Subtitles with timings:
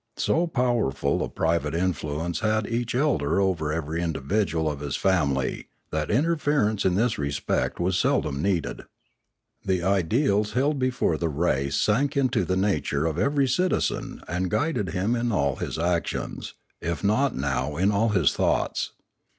[0.15, 4.95] But so powerful a private in fluence had each elder over every individual of his
[4.95, 8.85] family that interference in this respect was seldom needed.
[9.63, 14.89] The ideals held before the race sank into the nature of every citizen and guided
[14.89, 18.93] him in all his Polity 525 actions, if not now in all bis thoughts.